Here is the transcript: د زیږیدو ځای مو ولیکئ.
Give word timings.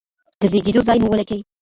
د 0.39 0.41
زیږیدو 0.51 0.81
ځای 0.87 0.97
مو 1.01 1.07
ولیکئ. 1.11 1.39